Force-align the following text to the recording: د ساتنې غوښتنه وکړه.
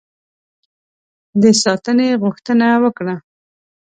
د 1.41 1.43
ساتنې 1.63 2.09
غوښتنه 2.23 2.67
وکړه. 2.83 3.15